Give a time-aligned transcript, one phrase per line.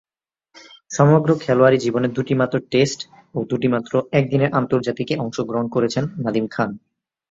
[0.91, 2.99] সমগ্র খেলোয়াড়ী জীবনে দুইটিমাত্র টেস্ট
[3.35, 6.69] ও দুইটিমাত্র একদিনের আন্তর্জাতিকে অংশগ্রহণ করেছেন নাদিম খান।